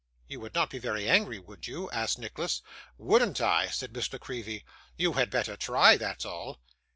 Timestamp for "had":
5.13-5.29